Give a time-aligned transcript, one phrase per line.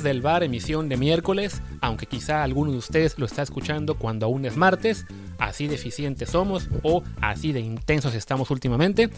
[0.00, 4.24] desde el bar emisión de miércoles, aunque quizá alguno de ustedes lo está escuchando cuando
[4.24, 5.04] aún es martes,
[5.38, 9.10] así de eficientes somos o así de intensos estamos últimamente.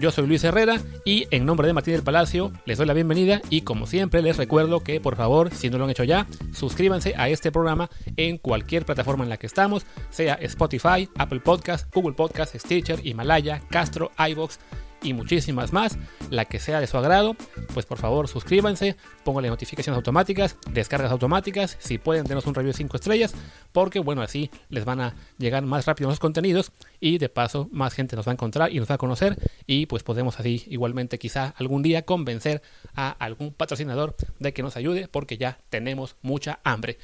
[0.00, 3.42] Yo soy Luis Herrera y en nombre de Martín del Palacio les doy la bienvenida
[3.50, 7.12] y como siempre les recuerdo que por favor, si no lo han hecho ya, suscríbanse
[7.18, 12.14] a este programa en cualquier plataforma en la que estamos, sea Spotify, Apple Podcast, Google
[12.14, 14.58] Podcast, Stitcher, Himalaya, Castro, iBox
[15.02, 15.98] y muchísimas más,
[16.30, 17.36] la que sea de su agrado,
[17.74, 22.78] pues por favor suscríbanse, pónganle notificaciones automáticas, descargas automáticas, si pueden denos un review de
[22.78, 23.34] 5 estrellas,
[23.72, 27.94] porque bueno, así les van a llegar más rápido los contenidos y de paso más
[27.94, 31.18] gente nos va a encontrar y nos va a conocer y pues podemos así igualmente
[31.18, 32.62] quizá algún día convencer
[32.94, 36.98] a algún patrocinador de que nos ayude porque ya tenemos mucha hambre.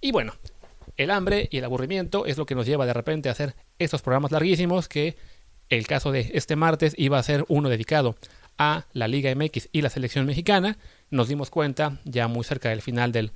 [0.00, 0.34] Y bueno,
[0.96, 4.02] el hambre y el aburrimiento es lo que nos lleva de repente a hacer estos
[4.02, 5.16] programas larguísimos que
[5.68, 8.16] el caso de este martes iba a ser uno dedicado
[8.58, 10.78] a la Liga MX y la selección mexicana.
[11.10, 13.32] Nos dimos cuenta ya muy cerca del final del,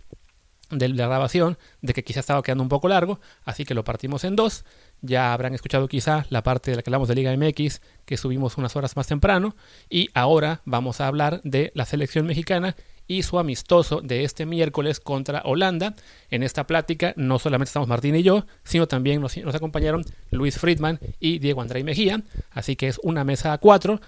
[0.71, 4.25] de la grabación de que quizá estaba quedando un poco largo, así que lo partimos
[4.25, 4.65] en dos.
[5.01, 8.59] Ya habrán escuchado quizá la parte de la que hablamos de Liga MX, que subimos
[8.59, 9.57] unas horas más temprano,
[9.89, 12.77] y ahora vamos a hablar de la selección mexicana
[13.09, 15.97] y su amistoso de este miércoles contra Holanda.
[16.31, 21.01] En esta plática no solamente estamos Martín y yo, sino también nos, acompañaron Luis Friedman
[21.19, 22.23] y Diego André Mejía.
[22.51, 24.01] Así que es una mesa a cuatro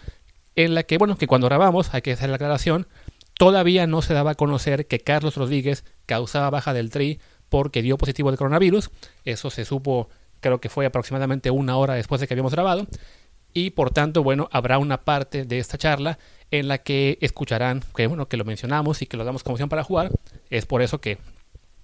[0.54, 2.86] en la que, bueno, que cuando grabamos, hay que hacer la aclaración,
[3.38, 7.96] todavía no se daba a conocer que Carlos Rodríguez causaba baja del tri porque dio
[7.96, 8.90] positivo de coronavirus.
[9.24, 12.86] Eso se supo, creo que fue aproximadamente una hora después de que habíamos grabado.
[13.52, 16.18] Y por tanto, bueno, habrá una parte de esta charla
[16.50, 19.68] en la que escucharán que, bueno, que lo mencionamos y que lo damos como opción
[19.68, 20.10] para jugar.
[20.50, 21.18] Es por eso que,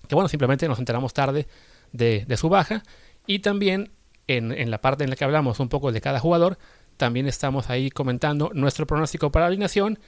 [0.09, 1.47] que bueno, simplemente nos enteramos tarde
[1.93, 2.83] de, de su baja.
[3.27, 3.91] Y también
[4.27, 6.59] en, en, la parte en la que hablamos un poco de cada jugador,
[6.97, 9.99] también estamos ahí comentando nuestro pronóstico para la alineación.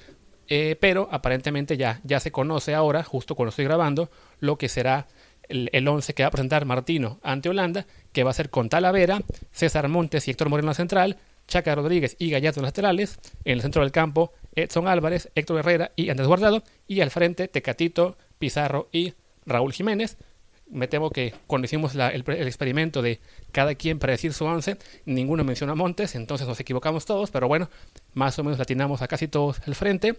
[0.50, 5.06] Eh, pero aparentemente ya, ya se conoce ahora, justo cuando estoy grabando, lo que será
[5.48, 9.22] el 11 que va a presentar Martino ante Holanda, que va a ser con Talavera,
[9.50, 13.82] César Montes y Héctor Moreno central, Chaca Rodríguez y Gallardo en laterales, en el centro
[13.82, 16.62] del campo Edson Álvarez, Héctor Herrera y Andrés Guardado.
[16.86, 19.14] Y al frente, Tecatito, Pizarro y
[19.46, 20.16] Raúl Jiménez.
[20.70, 23.20] Me temo que cuando hicimos el, experimento de
[23.52, 24.76] cada quien predecir su once,
[25.06, 27.70] ninguno menciona Montes, entonces nos equivocamos todos, pero bueno,
[28.12, 30.18] más o menos latinamos a casi todos el frente.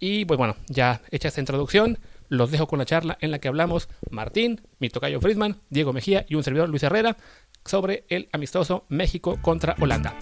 [0.00, 3.48] Y pues bueno, ya hecha esta introducción, los dejo con la charla en la que
[3.48, 7.18] hablamos Martín, mi tocayo Friedman, Diego Mejía y un servidor Luis Herrera
[7.64, 10.16] sobre el amistoso México contra Holanda.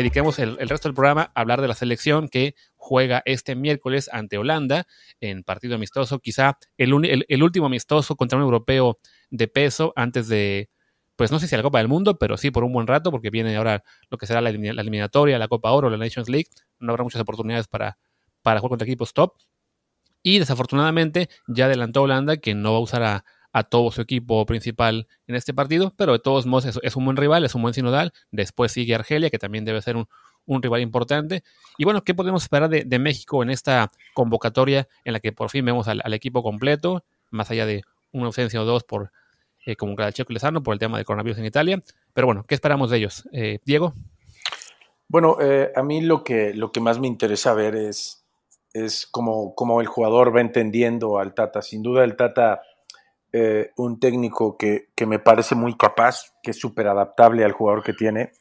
[0.00, 4.36] Dediquemos el, resto del programa a hablar de la selección que juega este miércoles ante
[4.36, 4.86] Holanda
[5.20, 6.92] en partido amistoso, quizá el,
[7.42, 8.98] último amistoso contra un europeo
[9.30, 10.68] de peso antes de,
[11.16, 13.30] pues no sé si la Copa del Mundo, pero sí por un buen rato, porque
[13.30, 16.48] viene ahora lo que será la, eliminatoria, la Copa Oro, la Nations League,
[16.78, 17.98] no habrá muchas oportunidades para,
[18.42, 19.32] para jugar contra equipos top.
[20.22, 23.24] Y desafortunadamente ya adelantó Holanda que no va a usar a,
[23.56, 27.16] a todo su equipo principal en este partido, pero de todos modos es, un buen
[27.16, 28.12] rival, es un buen sinodal.
[28.30, 30.06] Después sigue Argelia, que también debe ser un,
[30.62, 31.42] rival importante.
[31.78, 35.64] Y bueno, ¿qué podemos esperar de, México en esta convocatoria en la que por fin
[35.64, 39.10] vemos al, equipo completo, más allá de una ausencia o dos por
[39.64, 41.82] eh, como Checo Lezano por el tema de coronavirus en Italia?
[42.12, 43.26] Pero bueno, ¿qué esperamos de ellos?
[43.32, 43.94] Eh, Diego.
[45.08, 48.22] Bueno, eh, a mí lo que, lo que más me interesa ver es,
[48.74, 51.62] es cómo, cómo el jugador va entendiendo al Tata.
[51.62, 52.60] Sin duda el Tata
[53.38, 57.92] eh, un técnico que, me parece muy capaz, que es súper adaptable al jugador que
[57.92, 58.32] tiene,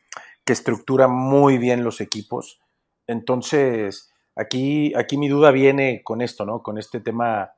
[0.46, 2.62] que estructura muy bien los equipos.
[3.06, 6.64] Entonces, aquí, aquí mi duda viene con esto, ¿no?
[6.64, 7.52] Con este tema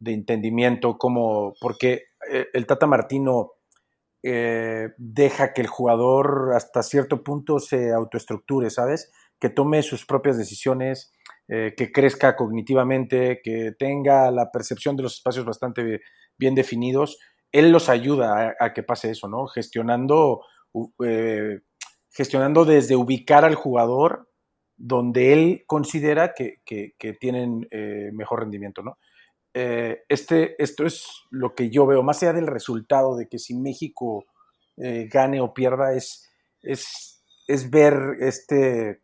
[0.00, 3.52] de entendimiento, como, porque eh, el Tata Martino
[4.22, 9.10] eh, deja que el jugador hasta cierto punto se autoestructure, ¿sabes?
[9.40, 11.10] Que tome sus propias decisiones,
[11.48, 16.00] que crezca cognitivamente, que tenga la percepción de los espacios bastante
[16.38, 17.18] bien definidos,
[17.52, 19.46] él los ayuda a, que pase eso, ¿no?
[19.46, 20.40] Gestionando,
[21.04, 21.60] eh,
[22.10, 24.30] gestionando desde ubicar al jugador
[24.74, 26.62] donde él considera que,
[27.20, 28.98] tienen eh, mejor rendimiento, ¿no?
[29.54, 33.54] Eh, este, esto es lo que yo veo, más allá del resultado de que si
[33.54, 34.24] México
[34.74, 36.32] gane o pierda, es,
[36.62, 39.02] es, es ver este,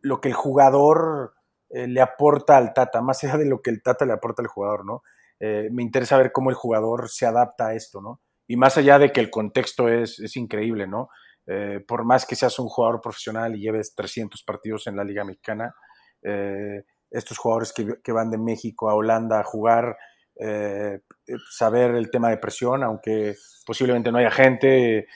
[0.00, 1.34] lo que el jugador
[1.68, 4.86] le aporta al Tata, más allá de lo que el Tata le aporta al jugador,
[4.86, 5.02] ¿no?
[5.40, 8.20] Eh, me interesa ver cómo el jugador se adapta a esto, ¿no?
[8.46, 11.08] Y más allá de que el contexto es, es increíble, ¿no?
[11.46, 15.24] Eh, por más que seas un jugador profesional y lleves 300 partidos en la Liga
[15.24, 15.74] Mexicana,
[16.22, 19.96] eh, estos jugadores que, van de México a Holanda a jugar,
[21.50, 23.34] saber el tema de presión, aunque
[23.66, 25.06] posiblemente no haya gente,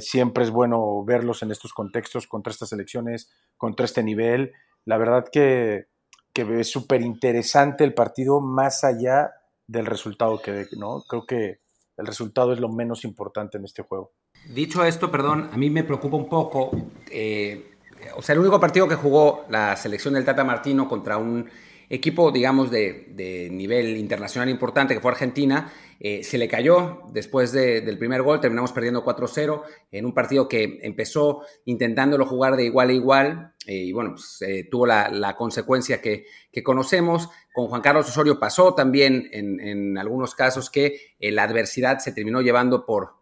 [0.00, 4.52] siempre es bueno verlos en estos contextos, contra estas elecciones, contra este nivel.
[4.86, 5.88] La verdad que,
[6.32, 9.30] que es súper interesante el partido más allá
[9.66, 11.02] del resultado que ¿no?
[11.08, 11.60] Creo que
[11.96, 14.12] el resultado es lo menos importante en este juego.
[14.48, 16.70] Dicho esto, perdón, a mí me preocupa un poco.
[17.10, 17.70] Eh,
[18.16, 21.48] o sea, el único partido que jugó la selección del Tata Martino contra un
[21.88, 27.98] equipo, digamos, de, nivel internacional importante, que fue Argentina, eh, se le cayó después del
[27.98, 29.62] primer gol, terminamos perdiendo 4-0
[29.92, 34.42] en un partido que empezó intentándolo jugar de igual a igual eh, y bueno, pues,
[34.42, 36.26] eh, tuvo la, consecuencia que,
[36.62, 37.30] conocemos.
[37.52, 42.84] Con Juan Carlos Osorio pasó también en, algunos casos que la adversidad se terminó llevando
[42.84, 43.14] por,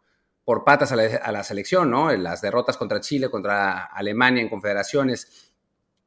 [0.45, 2.11] por patas a la, a la selección, ¿no?
[2.11, 5.53] En las derrotas contra Chile, contra Alemania en confederaciones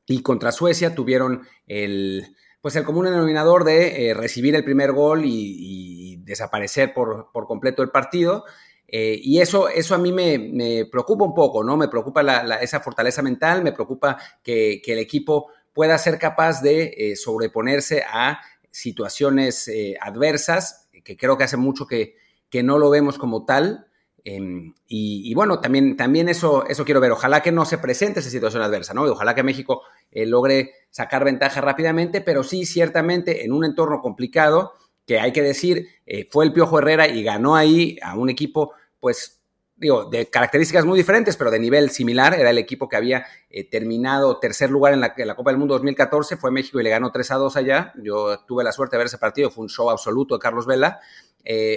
[0.07, 5.94] y contra Suecia tuvieron el, pues el común denominador de recibir el primer gol y,
[6.25, 8.45] desaparecer por, completo el partido.
[8.87, 11.77] Eh, y eso, eso a mí me, preocupa un poco, ¿no?
[11.77, 12.21] Me preocupa
[12.61, 18.39] esa fortaleza mental, me preocupa que, el equipo pueda ser capaz de eh, sobreponerse a
[18.71, 22.15] situaciones adversas, que creo que hace mucho que,
[22.49, 23.87] que no lo vemos como tal.
[24.27, 27.11] Em, y, bueno, también, también eso, eso quiero ver.
[27.11, 29.05] Ojalá que no se presente esa situación adversa, ¿no?
[29.05, 34.01] Y ojalá que México eh, logre sacar ventaja rápidamente, pero sí, ciertamente, en un entorno
[34.01, 34.73] complicado,
[35.05, 38.73] que hay que decir, eh, fue el Piojo Herrera y ganó ahí a un equipo,
[38.99, 39.41] pues,
[39.75, 42.33] digo, de características muy diferentes, pero de nivel similar.
[42.33, 46.37] Era el equipo que había eh, terminado tercer lugar en la, Copa del Mundo 2014,
[46.37, 47.93] fue México y le ganó 3 a 2 allá.
[48.01, 50.99] Yo tuve la suerte de ver ese partido, fue un show absoluto de Carlos Vela.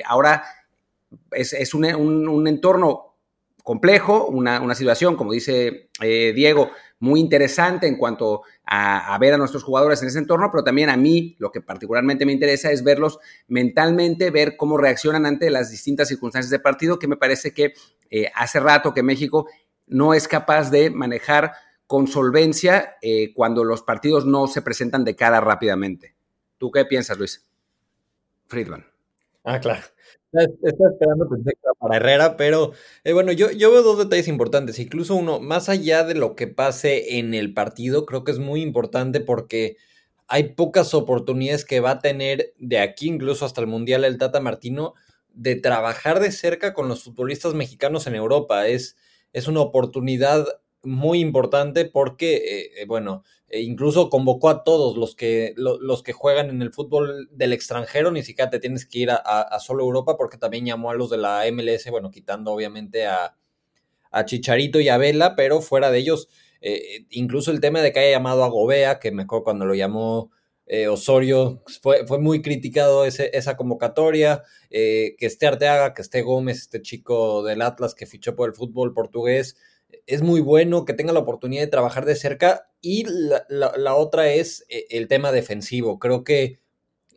[0.06, 0.44] ahora
[1.32, 3.16] es, un, entorno
[3.62, 9.62] complejo, una, situación, como dice eh, Diego, muy interesante en cuanto a, ver a nuestros
[9.62, 13.18] jugadores en ese entorno, pero también a mí lo que particularmente me interesa es verlos
[13.46, 17.74] mentalmente, ver cómo reaccionan ante las distintas circunstancias de partido, que me parece que
[18.10, 19.46] eh, hace rato que México
[19.86, 21.52] no es capaz de manejar
[21.86, 26.14] con solvencia eh, cuando los partidos no se presentan de cara rápidamente.
[26.58, 27.48] ¿Tú qué piensas, Luis?
[28.46, 28.97] Friedman.
[29.50, 29.80] Ah, claro.
[30.30, 31.26] Estaba esperando
[31.78, 32.72] para Herrera, pero
[33.02, 34.78] eh, bueno, yo, yo veo dos detalles importantes.
[34.78, 38.60] Incluso uno, más allá de lo que pase en el partido, creo que es muy
[38.60, 39.78] importante porque
[40.26, 44.40] hay pocas oportunidades que va a tener de aquí, incluso hasta el Mundial, el Tata
[44.40, 44.92] Martino,
[45.32, 48.68] de trabajar de cerca con los futbolistas mexicanos en Europa.
[48.68, 48.96] Es,
[49.32, 50.46] es una oportunidad
[50.82, 56.12] muy importante porque, eh, eh, bueno, e incluso convocó a todos los que, los que
[56.12, 60.16] juegan en el fútbol del extranjero, ni siquiera te tienes que ir a, solo Europa
[60.18, 63.34] porque también llamó a los de la MLS, bueno, quitando obviamente a,
[64.24, 66.28] Chicharito y a Vela, pero fuera de ellos,
[66.60, 69.74] eh, incluso el tema de que haya llamado a Gobea, que me acuerdo cuando lo
[69.74, 70.30] llamó
[70.90, 76.82] Osorio, fue, fue, muy criticado ese, esa convocatoria, que esté Arteaga, que esté Gómez, este
[76.82, 79.56] chico del Atlas que fichó por el fútbol portugués,
[80.06, 83.04] es muy bueno que tenga la oportunidad de trabajar de cerca y
[83.48, 85.98] la, otra es eh, el tema defensivo.
[85.98, 86.60] Creo que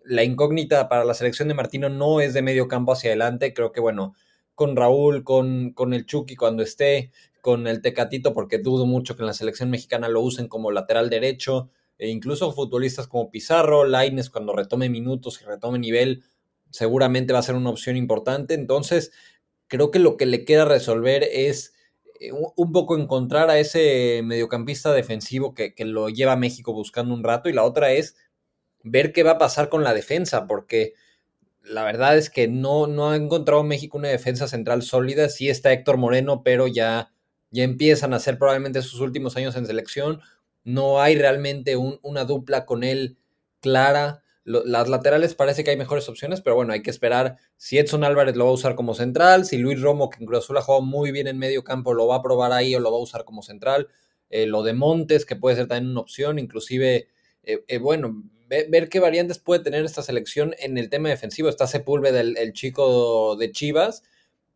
[0.03, 3.53] la incógnita para la selección de Martino no es de medio campo hacia adelante.
[3.53, 4.13] Creo que, bueno,
[4.55, 9.23] con Raúl, con, con el Chucky cuando esté, con el Tecatito, porque dudo mucho que
[9.23, 14.29] en la selección mexicana lo usen como lateral derecho, e incluso futbolistas como Pizarro, Laines,
[14.29, 16.23] cuando retome minutos y retome nivel,
[16.71, 18.53] seguramente va a ser una opción importante.
[18.53, 19.11] Entonces,
[19.67, 21.73] creo que lo que le queda resolver es
[22.29, 27.49] un poco encontrar a ese mediocampista defensivo que, lo lleva a México buscando un rato
[27.49, 28.15] y la otra es
[28.83, 30.93] ver qué va a pasar con la defensa, porque
[31.63, 35.29] la verdad es que no, no ha encontrado México una defensa central sólida.
[35.29, 37.11] Sí está Héctor Moreno, pero ya,
[37.49, 40.21] ya empiezan a ser probablemente sus últimos años en selección.
[40.63, 43.17] No hay realmente una dupla con él
[43.61, 48.03] clara las laterales parece que hay mejores opciones, pero bueno, hay que esperar si Edson
[48.03, 50.61] Álvarez lo va a usar como central, si Luis Romo, que en Cruz Azul ha
[50.61, 53.01] jugado muy bien en medio campo, lo va a probar ahí o lo va a
[53.01, 53.87] usar como central.
[54.29, 57.07] Eh, lo de Montes, que puede ser también una opción, inclusive,
[57.43, 61.47] eh, eh, bueno, ver qué variantes puede tener esta selección en el tema defensivo.
[61.47, 64.03] Está Sepúlveda, el, el chico de Chivas.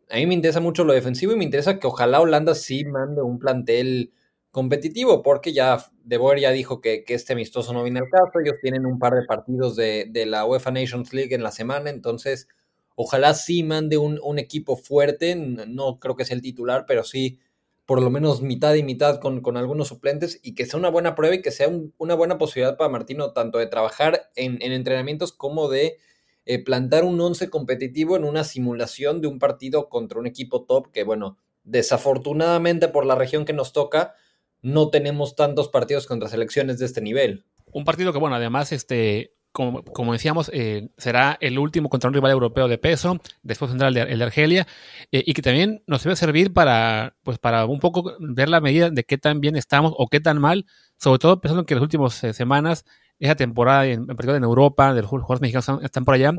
[0.10, 3.22] A mí me interesa mucho lo defensivo y me interesa que ojalá Holanda sí mande
[3.22, 4.12] un plantel
[4.56, 8.56] competitivo, porque ya De Boer ya dijo que, este amistoso no viene al caso, ellos
[8.62, 12.48] tienen un par de partidos de, la UEFA Nations League en la semana, entonces
[12.96, 17.38] ojalá sí mande un, equipo fuerte, no creo que sea el titular, pero sí
[17.86, 21.16] por lo menos mitad y mitad con, con algunos suplentes y que sea una buena
[21.16, 25.68] prueba y que sea una buena posibilidad para Martino tanto de trabajar en, entrenamientos como
[25.68, 25.98] de
[26.46, 30.94] eh, plantar un once competitivo en una simulación de un partido contra un equipo top
[30.94, 34.16] que bueno, desafortunadamente por la región que nos toca,
[34.62, 37.46] no tenemos tantos partidos contra selecciones de este nivel.
[37.72, 42.32] Un partido que, bueno, además, este, como, decíamos, eh, será el último contra un rival
[42.32, 44.68] europeo de peso, después tendrá el de, el de Argelia,
[45.14, 48.90] eh, y que también nos debe servir para, pues, para un poco ver la medida
[48.90, 50.66] de qué tan bien estamos o qué tan mal,
[50.98, 52.86] sobre todo pensando que en las últimas eh, semanas,
[53.18, 56.34] esa temporada, en, en, en Europa, de los jugadores mexicanos están, están por allá,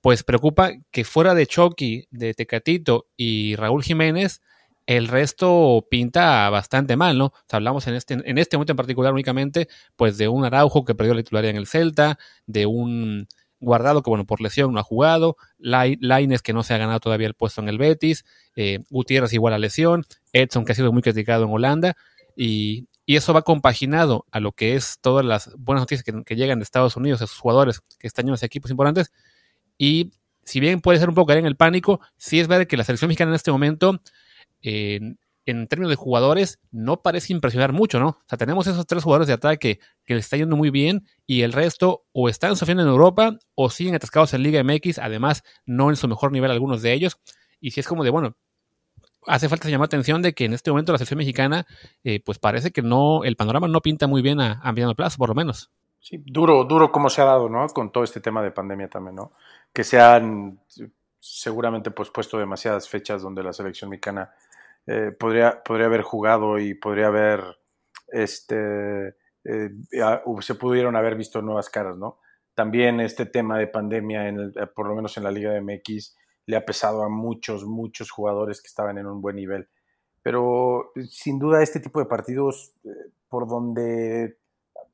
[0.00, 4.40] pues preocupa que fuera de Chucky, de Tecatito y Raúl Jiménez,
[4.86, 7.32] el resto pinta bastante mal, ¿no?
[7.50, 11.14] Hablamos en este, en este momento en particular únicamente, pues de un Araujo que perdió
[11.14, 13.26] la titularidad en el Celta, de un
[13.60, 17.26] Guardado que, bueno, por lesión no ha jugado, Laines que no se ha ganado todavía
[17.26, 18.24] el puesto en el Betis,
[18.56, 21.96] eh, Gutiérrez igual a lesión, Edson que ha sido muy criticado en Holanda,
[22.36, 26.36] y, y, eso va compaginado a lo que es todas las buenas noticias que, que
[26.36, 29.12] llegan de Estados Unidos, a sus jugadores que están en los equipos importantes,
[29.78, 30.12] y
[30.44, 32.84] si bien puede ser un poco caer en el pánico, sí es verdad que la
[32.84, 34.00] selección mexicana en este momento
[34.64, 35.18] en,
[35.68, 38.08] términos de jugadores, no parece impresionar mucho, ¿no?
[38.08, 41.42] O sea, tenemos esos tres jugadores de ataque que les está yendo muy bien y
[41.42, 45.90] el resto o están sufriendo en Europa o siguen atascados en Liga MX, además no
[45.90, 47.18] en su mejor nivel algunos de ellos.
[47.60, 48.36] Y si es como de, bueno,
[49.26, 51.66] hace falta llamar atención de que en este momento la selección mexicana,
[52.04, 55.18] eh, pues parece que no, el panorama no pinta muy bien a, a mediano plazo,
[55.18, 55.70] por lo menos.
[56.00, 57.66] Sí, duro, duro como se ha dado, ¿no?
[57.68, 59.32] Con todo este tema de pandemia también, ¿no?
[59.72, 60.58] Que se han
[61.18, 64.34] seguramente pues puesto demasiadas fechas donde la selección mexicana
[64.86, 67.42] eh, podría, podría haber jugado y podría haber,
[68.08, 69.70] este, eh,
[70.40, 72.18] se pudieron haber visto nuevas caras, ¿no?
[72.54, 75.62] También este tema de pandemia, en el, eh, por lo menos en la Liga de
[75.62, 79.68] MX, le ha pesado a muchos, muchos jugadores que estaban en un buen nivel.
[80.22, 82.74] Pero sin duda este tipo de partidos,
[83.28, 84.38] por donde,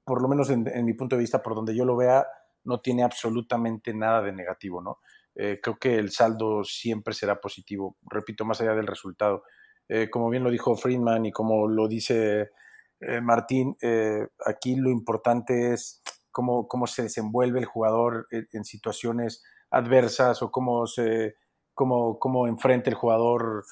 [0.04, 2.26] por lo menos en, en, mi punto de vista, por donde yo lo vea,
[2.64, 4.98] no tiene absolutamente nada de negativo, ¿no?
[5.34, 9.44] Creo que el saldo siempre será positivo, repito, más allá del resultado.
[9.92, 12.52] Eh, como bien lo dijo Friedman y como lo dice
[13.00, 19.42] eh, Martín, eh, aquí lo importante es cómo, cómo se desenvuelve el jugador en, situaciones
[19.68, 21.34] adversas o cómo, se,
[21.74, 23.64] cómo, cómo enfrenta el jugador.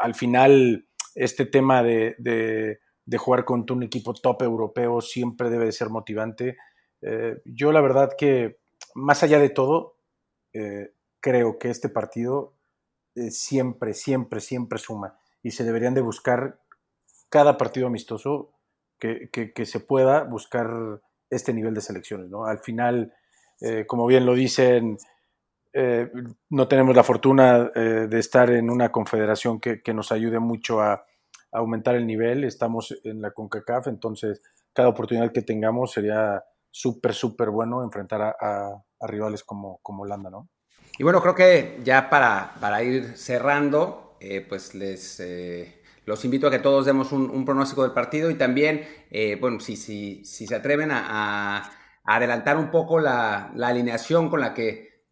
[0.00, 5.72] Al final, este tema de, de, jugar contra un equipo top europeo siempre debe de
[5.72, 6.56] ser motivante.
[7.44, 8.58] Yo la verdad que,
[8.94, 9.96] más allá de todo,
[11.20, 12.54] creo que este partido
[13.30, 16.58] siempre, siempre, siempre suma y se deberían de buscar
[17.28, 18.50] cada partido amistoso
[18.98, 21.00] que, que, que se pueda buscar
[21.30, 22.28] este nivel de selecciones.
[22.28, 22.46] ¿no?
[22.46, 23.14] Al final,
[23.60, 24.98] eh, como bien lo dicen,
[25.72, 26.10] eh,
[26.50, 30.80] no tenemos la fortuna eh, de estar en una confederación que, que nos ayude mucho
[30.80, 31.04] a, a,
[31.52, 32.42] aumentar el nivel.
[32.42, 38.36] Estamos en la CONCACAF, entonces cada oportunidad que tengamos sería súper, súper bueno enfrentar a,
[38.40, 40.48] a, a, rivales como, como Holanda, ¿no?
[40.98, 46.46] Y bueno, creo que ya para, para ir cerrando, eh, pues les eh, los invito
[46.46, 50.46] a que todos demos un, pronóstico del partido y también, eh, bueno, si, si, si,
[50.46, 51.72] se atreven a,
[52.04, 55.02] adelantar un poco la, la, alineación con la que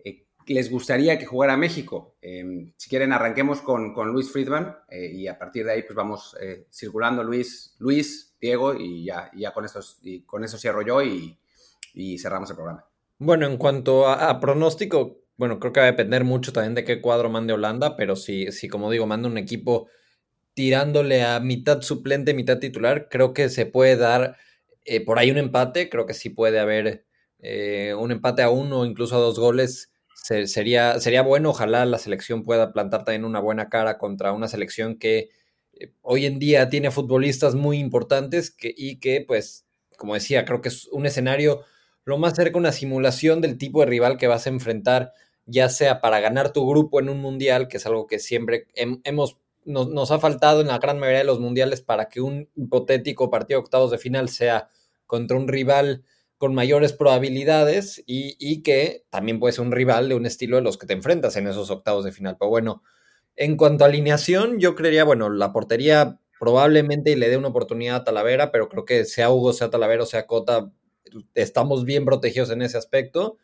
[0.46, 2.16] les gustaría que jugara México.
[2.22, 6.36] Em, si quieren, arranquemos con, con Luis Friedman y a partir de ahí pues vamos
[6.70, 11.36] circulando Luis, Luis, Diego y ya, ya con, estos, y con eso cierro yo y,
[11.94, 12.86] y cerramos el programa.
[13.18, 17.00] Bueno, en cuanto a pronóstico, bueno, creo que va a depender mucho también de qué
[17.00, 19.88] cuadro mande Holanda, pero si, si como digo, manda un equipo
[20.54, 24.36] tirándole a mitad suplente, mitad titular, creo que se puede dar
[24.84, 27.04] eh, por ahí un empate, creo que sí puede haber
[27.40, 29.90] eh, un empate a uno, incluso a dos goles.
[30.14, 34.48] Se, sería, sería bueno, ojalá la selección pueda plantar también una buena cara contra una
[34.48, 35.30] selección que
[35.72, 39.66] eh, hoy en día tiene futbolistas muy importantes que, y que, pues,
[39.98, 41.62] como decía, creo que es un escenario
[42.04, 45.12] lo más cerca una simulación del tipo de rival que vas a enfrentar,
[45.46, 49.38] ya sea para ganar tu grupo en un mundial, que es algo que siempre hemos,
[49.64, 53.30] nos, nos, ha faltado en la gran mayoría de los mundiales para que un hipotético
[53.30, 54.68] partido de octavos de final sea
[55.06, 56.04] contra un rival
[56.38, 60.62] con mayores probabilidades y, y, que también puede ser un rival de un estilo de
[60.62, 62.36] los que te enfrentas en esos octavos de final.
[62.38, 62.82] Pero bueno,
[63.36, 68.04] en cuanto a alineación, yo creería, bueno, la portería probablemente le dé una oportunidad a
[68.04, 70.70] Talavera, pero creo que sea Hugo, sea Talavera sea Cota,
[71.34, 73.38] estamos bien protegidos en ese aspecto.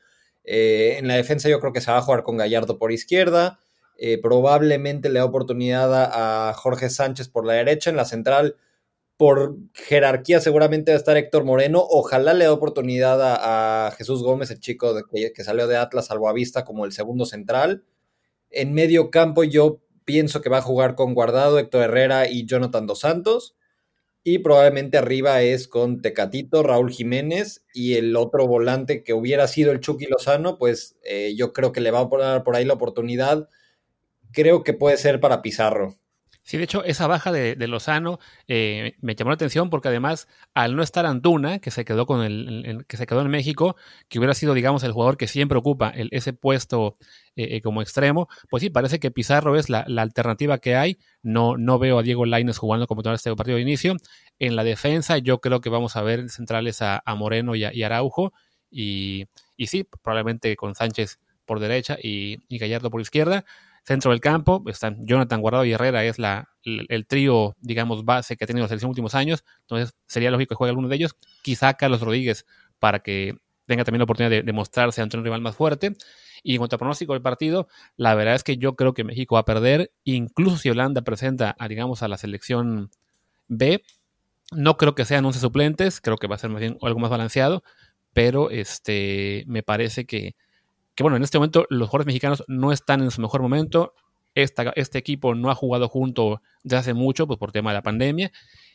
[0.44, 3.58] Eh, en la defensa yo creo que se va a jugar con Gallardo por izquierda.
[3.98, 7.90] Eh, probablemente le da oportunidad a, Jorge Sánchez por la derecha.
[7.90, 8.56] En la central,
[9.16, 11.84] por jerarquía, seguramente va a estar Héctor Moreno.
[11.88, 16.64] Ojalá le dé oportunidad a, Jesús Gómez, el chico que, salió de Atlas al Boavista
[16.64, 17.84] como el segundo central.
[18.50, 22.86] En medio campo yo pienso que va a jugar con Guardado, Héctor Herrera y Jonathan
[22.86, 23.54] Dos Santos.
[24.22, 29.72] Y probablemente arriba es con Tecatito, Raúl Jiménez y el otro volante que hubiera sido
[29.72, 32.74] el Chucky Lozano, pues eh, yo creo que le va a poner por ahí la
[32.74, 33.48] oportunidad.
[34.32, 35.99] Creo que puede ser para Pizarro.
[36.50, 40.74] Sí, de hecho, esa baja de, Lozano eh, me llamó la atención porque además, al
[40.74, 43.76] no estar Antuna, que se quedó con el, que se quedó en México,
[44.08, 46.96] que hubiera sido, digamos, el jugador que siempre ocupa ese puesto
[47.36, 50.98] eh, eh, como extremo, pues sí, parece que Pizarro es la, alternativa que hay.
[51.22, 53.94] No, no veo a Diego Laines jugando como todo este partido de inicio.
[54.40, 58.32] En la defensa, yo creo que vamos a ver centrales a, Moreno y, Araujo.
[58.72, 59.26] Y,
[59.56, 63.44] y, sí, probablemente con Sánchez por derecha y Gallardo por izquierda.
[63.90, 68.44] Centro del campo están Jonathan Guardado y Herrera, es la, el, trío, digamos, base que
[68.44, 69.42] ha tenido la selección en los últimos años.
[69.62, 71.16] Entonces sería lógico que juegue alguno de ellos.
[71.42, 72.46] Quizá Carlos Rodríguez
[72.78, 73.34] para que
[73.66, 75.96] tenga también la oportunidad de, mostrarse ante un rival más fuerte.
[76.44, 77.66] Y en cuanto a pronóstico del partido,
[77.96, 81.56] la verdad es que yo creo que México va a perder, incluso si Holanda presenta,
[81.58, 82.90] a, digamos, a la selección
[83.48, 83.82] B.
[84.52, 87.10] No creo que sean 11 suplentes, creo que va a ser más bien algo más
[87.10, 87.64] balanceado,
[88.12, 90.36] pero este, me parece que,
[91.00, 93.94] que bueno, en este momento los jugadores mexicanos no están en su mejor momento.
[94.34, 98.30] este equipo no ha jugado junto desde hace mucho, pues por tema de la pandemia.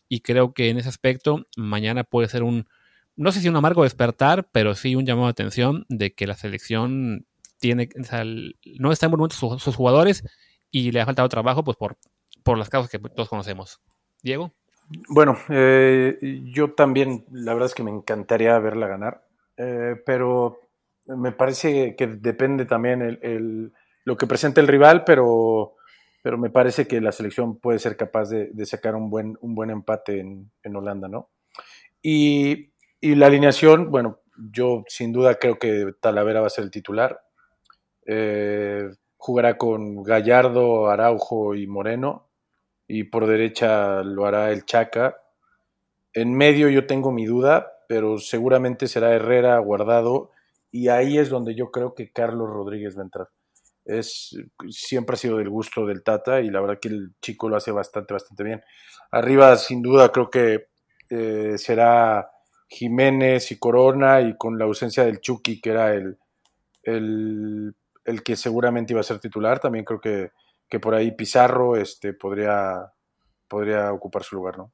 [0.09, 2.67] Y creo que en ese aspecto, mañana puede ser un,
[3.15, 6.33] no sé si un amargo despertar, pero sí un llamado de atención de que la
[6.33, 7.27] selección
[7.59, 7.89] tiene,
[8.79, 10.23] no está en buen momento sus, jugadores
[10.71, 11.95] y le ha faltado trabajo, pues por,
[12.41, 13.81] por las causas que todos conocemos.
[14.23, 14.51] Diego.
[15.09, 19.27] Bueno, eh, yo también, la verdad es que me encantaría verla ganar,
[19.57, 20.64] eh, pero
[21.07, 25.75] me parece que depende también el, lo que presenta el rival, pero,
[26.21, 29.69] pero me parece que la selección puede ser capaz de, sacar un buen, un buen
[29.69, 31.29] empate en, Holanda, ¿no?
[32.01, 32.71] Y,
[33.01, 34.21] la alineación, bueno,
[34.51, 37.21] yo sin duda creo que Talavera va a ser el titular.
[38.07, 42.29] Eh, jugará con Gallardo, Araujo y Moreno.
[42.87, 45.17] Y por derecha lo hará el Chaca.
[46.13, 50.31] En medio yo tengo mi duda, pero seguramente será Herrera, Guardado
[50.75, 53.29] y ahí es donde yo creo que Carlos Rodríguez va a entrar.
[53.85, 54.35] Es,
[54.69, 57.71] siempre ha sido del gusto del Tata y la verdad que el chico lo hace
[57.71, 58.61] bastante, bastante bien.
[59.09, 60.65] Arriba, sin duda, creo que
[61.09, 62.29] eh, será
[62.67, 66.17] Jiménez y Corona y con la ausencia del Chucky, que era el,
[66.83, 67.73] el,
[68.25, 70.31] que seguramente iba a ser titular, también creo que,
[70.67, 72.91] que por ahí Pizarro este, podría,
[73.47, 74.73] podría ocupar su lugar, ¿no?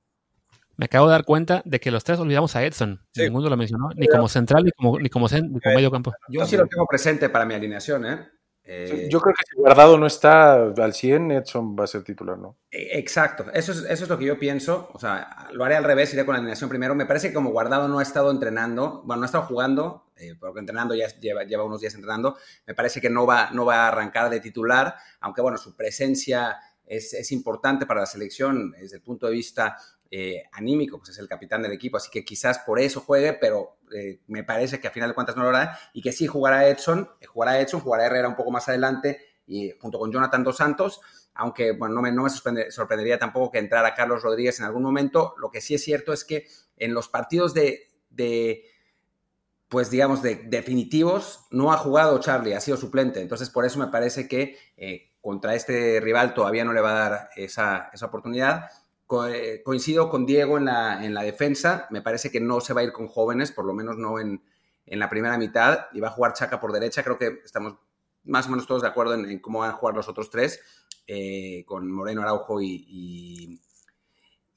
[0.81, 2.99] Me acabo de dar cuenta de que los tres olvidamos a Edson.
[3.15, 5.27] Ninguno lo mencionó, ni como central, ni como, ni como,
[5.63, 6.11] medio campo.
[6.27, 8.27] Yo sí lo tengo presente para mi alineación, ¿eh?
[8.63, 12.39] eh yo creo que si Guardado no está al 100, Edson va a ser titular,
[12.39, 12.57] ¿no?
[12.71, 14.89] E, exacto, eso es, eso es lo que yo pienso.
[14.93, 16.95] O sea, lo haré al revés, iré con la alineación primero.
[16.95, 20.33] Me parece que como Guardado no ha estado entrenando, bueno, no ha estado jugando, eh,
[20.39, 23.85] porque entrenando ya lleva, lleva, unos días entrenando, me parece que no va, no va
[23.85, 26.57] a arrancar de titular, aunque bueno, su presencia
[26.91, 29.77] es, es importante para la selección desde el punto de vista
[30.09, 33.77] eh, anímico, pues es el capitán del equipo, así que quizás por eso juegue, pero
[33.95, 36.67] eh, me parece que a final de cuentas no lo hará y que sí jugará
[36.67, 40.57] Edson, eh, jugará Edson, jugará Herrera un poco más adelante y junto con Jonathan Dos
[40.57, 40.99] Santos,
[41.33, 45.33] aunque bueno, no me, no me sorprendería tampoco que entrara Carlos Rodríguez en algún momento,
[45.37, 48.65] lo que sí es cierto es que en los partidos de, de
[49.69, 53.21] pues digamos, de definitivos, no ha jugado Charlie, ha sido suplente.
[53.21, 54.57] Entonces, por eso me parece que
[55.21, 58.69] contra este rival todavía no le va a dar esa, esa oportunidad.
[59.29, 61.87] Eh, coincido con Diego en la, en la defensa.
[61.89, 64.41] Me parece que no se va a ir con jóvenes, por lo menos no en,
[64.85, 65.87] la primera mitad.
[65.93, 67.03] Y va a jugar Chaca por derecha.
[67.03, 67.75] Creo que estamos
[68.23, 70.59] más o menos todos de acuerdo en, cómo van a jugar los otros tres,
[71.07, 73.59] eh, con Moreno, Araujo y,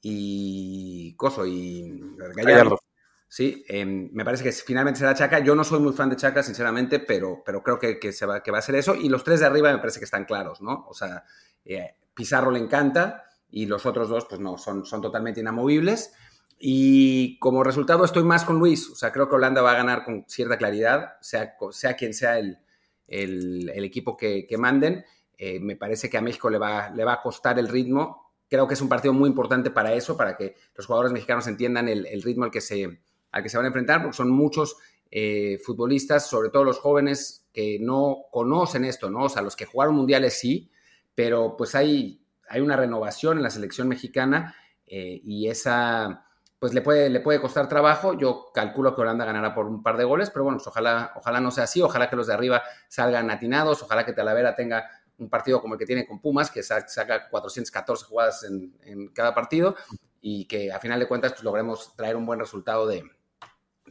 [0.01, 2.79] y, Coso y Gallardo.
[3.27, 5.39] Sí, em, me parece que finalmente será Chaca.
[5.39, 8.51] Yo no soy muy fan de Chaca, sinceramente, pero, pero creo que, se va, que
[8.51, 8.95] va a ser eso.
[8.95, 10.85] Y los tres de arriba me parece que están claros, ¿no?
[10.87, 11.23] O sea,
[11.65, 16.13] eh, Pizarro le encanta y los otros dos, pues no, son, son totalmente inamovibles.
[16.57, 20.05] Y como resultado estoy más con Luis, o sea, creo que Holanda va a ganar
[20.05, 22.59] con cierta claridad, sea, sea quien sea el,
[23.07, 25.03] el, equipo que, que manden.
[25.37, 28.31] Eh, me parece que a México le va, le va a costar el ritmo.
[28.49, 31.89] Creo que es un partido muy importante para eso, para que los jugadores mexicanos entiendan
[31.89, 32.99] el, el ritmo al que, se,
[33.35, 34.77] al que se van a enfrentar, porque son muchos
[35.11, 39.25] eh, futbolistas, sobre todo los jóvenes, que no conocen esto, ¿no?
[39.25, 40.71] O sea, los que jugaron mundiales sí,
[41.13, 44.55] pero pues hay hay una renovación en la selección mexicana
[44.87, 46.25] eh, y esa
[46.59, 48.13] pues le puede, le puede costar trabajo.
[48.17, 51.39] Yo calculo que Holanda ganará por un par de goles, pero bueno, pues ojalá, ojalá
[51.39, 55.29] no sea así, ojalá que los de arriba salgan atinados, ojalá que Talavera tenga un
[55.29, 59.75] partido como el que tiene con Pumas, que saca 414 jugadas en, cada partido
[60.21, 63.03] y que a final de cuentas pues, logremos traer un buen resultado de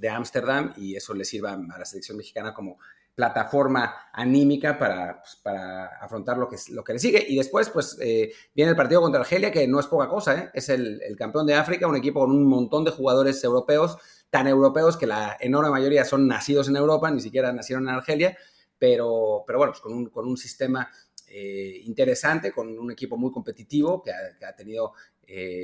[0.09, 2.78] Ámsterdam y eso le sirva a la selección mexicana como
[3.14, 7.24] plataforma anímica para, pues, para afrontar lo que, lo que le sigue.
[7.28, 10.50] Y después, pues, eh, viene el partido contra Argelia, que no es poca cosa, ¿eh?
[10.52, 13.96] es el, campeón de África, un equipo con un montón de jugadores europeos,
[14.30, 18.37] tan europeos que la enorme mayoría son nacidos en Europa, ni siquiera nacieron en Argelia,
[18.78, 20.90] pero, pero bueno, pues con, un, con un sistema
[21.37, 24.92] eh, interesante con un equipo muy competitivo que ha, tenido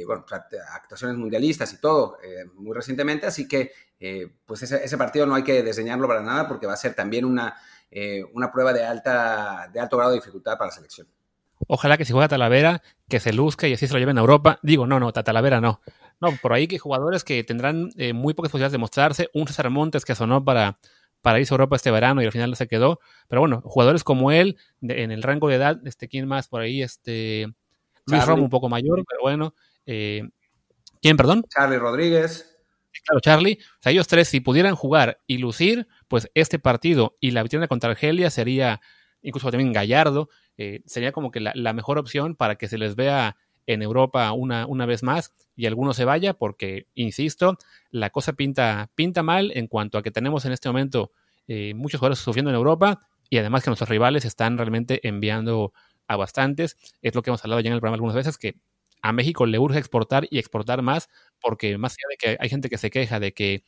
[0.06, 0.24] bueno,
[0.72, 2.18] actuaciones mundialistas y todo
[2.54, 3.72] muy recientemente, así que
[4.46, 7.56] pues ese, partido no hay que diseñarlo para nada porque va a ser también una,
[8.32, 11.06] una prueba de, alta, de alto grado de dificultad para la selección.
[11.66, 14.58] Ojalá que si juega Talavera, que se luzca y así se lo lleven a Europa.
[14.62, 15.80] Digo, no, no, Talavera no.
[16.20, 19.30] No, por ahí que jugadores que tendrán eh, muy pocas posibilidades de mostrarse.
[19.34, 20.78] Un César Montes que sonó para,
[21.22, 23.00] para irse a Europa este verano y al final se quedó.
[23.28, 26.82] Pero bueno, jugadores como él, en el rango de edad, este, ¿quién más por ahí?
[26.82, 27.46] Este,
[28.06, 29.54] Luis Romo, un poco mayor, pero bueno.
[29.86, 30.28] Eh,
[31.00, 31.44] ¿Quién, perdón?
[31.48, 32.58] Charlie Rodríguez.
[33.04, 33.58] Claro, Charlie.
[33.60, 37.68] O sea, ellos tres, si pudieran jugar y lucir, pues este partido y la victoria
[37.68, 38.80] contra Argelia sería,
[39.22, 43.36] incluso también Gallardo, eh, sería como que la, mejor opción para que se les vea
[43.66, 47.56] en Europa una, una vez más y alguno se vaya, porque, insisto,
[47.90, 51.12] la cosa pinta, pinta mal en cuanto a que tenemos en este momento
[51.48, 55.72] eh, muchos jugadores sufriendo en Europa y además que nuestros rivales están realmente enviando
[56.10, 56.76] a bastantes.
[57.02, 58.56] Es lo que hemos hablado ya en el programa algunas veces, que
[59.00, 61.08] a México le urge exportar y exportar más,
[61.40, 63.64] porque más allá de que hay gente que se queja de que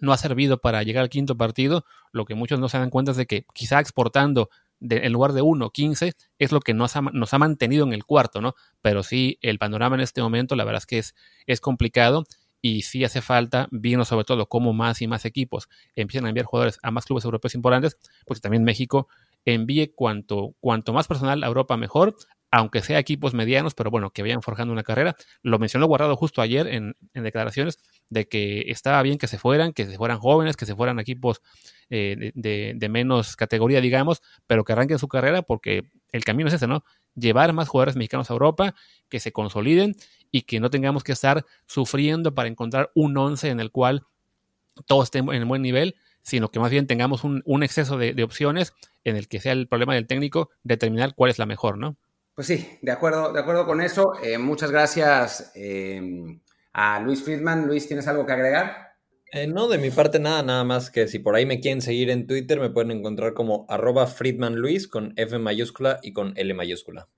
[0.00, 3.12] no ha servido para llegar al quinto partido, lo que muchos no se dan cuenta
[3.12, 7.02] es de que quizá exportando en lugar de 1, 15, es lo que nos ha,
[7.02, 8.54] nos ha, mantenido en el cuarto, ¿no?
[8.80, 11.14] Pero sí, el panorama en este momento, la verdad es que es,
[11.46, 12.24] es complicado
[12.62, 16.46] y sí hace falta, viendo sobre todo cómo más y más equipos empiezan a enviar
[16.46, 19.06] jugadores a más clubes europeos importantes, porque también México
[19.44, 22.16] envíe cuanto, cuanto más personal a Europa mejor,
[22.52, 25.14] aunque sea equipos medianos, pero bueno, que vayan forjando una carrera.
[25.42, 29.86] Lo mencionó Guardado justo ayer en, declaraciones de que estaba bien que se fueran, que
[29.86, 31.40] se fueran jóvenes, que se fueran equipos
[31.90, 36.66] eh, de, menos categoría, digamos, pero que arranquen su carrera porque el camino es ese,
[36.66, 36.84] ¿no?
[37.14, 38.74] Llevar más jugadores mexicanos a Europa,
[39.08, 39.94] que se consoliden
[40.32, 44.02] y que no tengamos que estar sufriendo para encontrar un once en el cual
[44.86, 48.72] todos estén en buen nivel, sino que más bien tengamos un, exceso de, de opciones
[49.04, 51.96] en el que sea el problema del técnico determinar cuál es la mejor, ¿no?
[52.40, 54.14] Pues sí, de acuerdo, de acuerdo con eso.
[54.22, 56.40] Eh, muchas gracias eh,
[56.72, 57.66] a Luis Friedman.
[57.66, 58.94] Luis, ¿tienes algo que agregar?
[59.32, 62.08] Eh, no, de mi parte nada, nada más que si por ahí me quieren seguir
[62.08, 66.54] en Twitter me pueden encontrar como arroba Friedman Luis con F mayúscula y con L
[66.54, 67.08] mayúscula.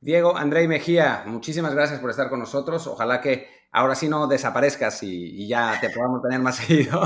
[0.00, 2.86] Diego, André y Mejía, muchísimas gracias por estar con nosotros.
[2.88, 7.00] Ojalá que ahora sí no desaparezcas y, ya te podamos tener más seguido.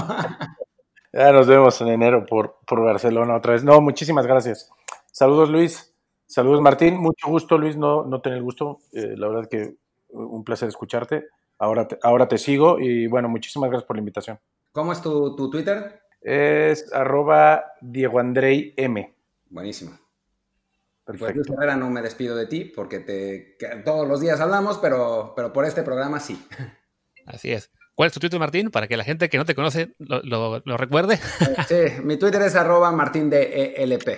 [1.12, 3.64] Ya nos vemos en enero por, por Barcelona otra vez.
[3.64, 4.70] No, muchísimas gracias.
[5.10, 5.94] Saludos Luis.
[6.28, 9.76] Saludos Martín, mucho gusto Luis, no, no tener el gusto, eh, la verdad que
[10.10, 14.38] un placer escucharte, ahora te, ahora te sigo y bueno, muchísimas gracias por la invitación.
[14.72, 16.02] ¿Cómo es tu, Twitter?
[16.20, 19.14] Es arroba Diego Andrei M.
[19.48, 19.92] Buenísimo.
[21.04, 21.42] Pues, Perfecto.
[21.46, 25.50] Pues Luis no me despido de ti porque te, todos los días hablamos, pero, pero
[25.50, 26.46] por este programa sí.
[27.24, 27.70] Así es.
[27.98, 28.70] ¿Cuál es tu Twitter, Martín?
[28.70, 31.18] Para que la gente que no te conoce lo, lo recuerde.
[31.66, 34.08] Sí, mi Twitter es arroba martín de ELP.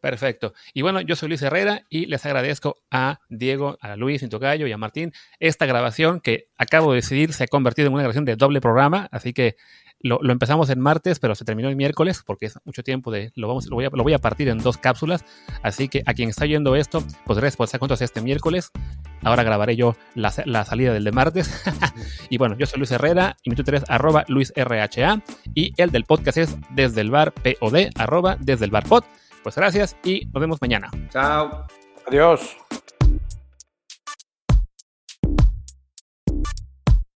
[0.00, 0.54] Perfecto.
[0.74, 4.72] Y bueno, yo soy Luis Herrera y les agradezco a Diego, a Luis Intocayo y
[4.72, 8.34] a Martín esta grabación que acabo de decidir se ha convertido en una grabación de
[8.34, 9.54] doble programa, así que
[10.02, 13.48] lo, empezamos en martes, pero se terminó el miércoles porque es mucho tiempo de lo
[13.48, 15.24] vamos lo voy, a, lo voy a partir en dos cápsulas,
[15.62, 18.70] así que a quien está oyendo esto, pues gracias por estar con este miércoles.
[19.22, 21.62] Ahora grabaré yo la, salida del de martes.
[22.30, 25.22] y bueno, yo soy Luis Herrera y mi Twitter es arroba LuisRHA
[25.54, 29.04] y el del podcast es desde el bar POD, arroba desde el bar pod.
[29.42, 30.90] Pues gracias y nos vemos mañana.
[31.10, 31.66] Chao.
[32.06, 32.56] Adiós.